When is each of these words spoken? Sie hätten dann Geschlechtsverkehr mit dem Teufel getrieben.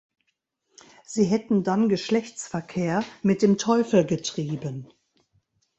Sie 1.05 1.25
hätten 1.25 1.61
dann 1.63 1.87
Geschlechtsverkehr 1.87 3.03
mit 3.21 3.43
dem 3.43 3.59
Teufel 3.59 4.03
getrieben. 4.03 4.91